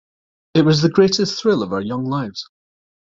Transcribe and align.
It 0.55 0.63
was 0.63 0.81
the 0.81 0.89
greatest 0.89 1.39
thrill 1.39 1.61
of 1.61 1.71
our 1.73 1.81
young 1.81 2.05
lives. 2.05 2.49